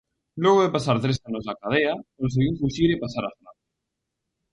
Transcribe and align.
Logo 0.43 0.61
de 0.63 0.73
pasar 0.75 0.97
tres 1.03 1.17
anos 1.27 1.43
na 1.47 1.57
cadea, 1.61 1.93
conseguiu 2.19 2.53
fuxir 2.61 2.89
e 2.91 3.01
pasar 3.03 3.23
a 3.25 3.35
Francia. 3.37 3.69